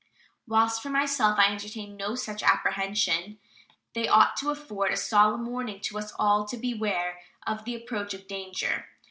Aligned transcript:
Whilst 0.47 0.81
for 0.81 0.89
myself 0.89 1.37
I 1.37 1.51
entertain 1.51 1.95
no 1.95 2.15
such 2.15 2.41
apprehension, 2.41 3.37
they 3.93 4.07
ought 4.07 4.35
to 4.37 4.49
afford 4.49 4.91
a 4.91 4.97
solemn 4.97 5.45
warning 5.45 5.79
to 5.81 5.99
us 5.99 6.11
all 6.17 6.43
to 6.45 6.57
beware 6.57 7.19
of 7.45 7.65
the 7.65 7.75
approach 7.75 8.15
of 8.15 8.25
danger. 8.27 8.87